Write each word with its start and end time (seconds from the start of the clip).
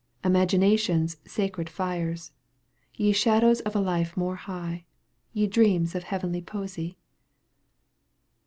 Imagination's 0.23 1.17
sacred 1.27 1.69
fires. 1.69 2.31
Ye 2.95 3.11
shadows 3.11 3.59
of 3.59 3.75
a 3.75 3.79
life 3.79 4.17
more 4.17 4.35
high. 4.35 4.85
Ye 5.31 5.45
dreams 5.45 5.93
of 5.93 6.05
heavenly 6.05 6.41
poesy 6.41 6.95